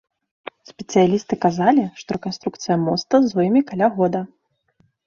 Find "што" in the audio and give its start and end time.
2.01-2.09